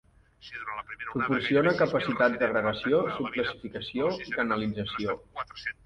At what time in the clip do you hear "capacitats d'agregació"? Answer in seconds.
1.83-3.05